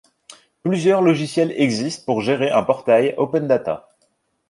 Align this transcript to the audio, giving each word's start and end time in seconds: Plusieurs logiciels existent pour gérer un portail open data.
Plusieurs 0.63 1.03
logiciels 1.03 1.51
existent 1.55 2.05
pour 2.07 2.21
gérer 2.21 2.49
un 2.49 2.63
portail 2.63 3.13
open 3.17 3.47
data. 3.47 3.93